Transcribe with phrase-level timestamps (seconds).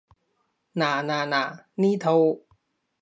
[0.03, 0.03] 嗱
[1.05, 2.17] 嗱嗱，呢套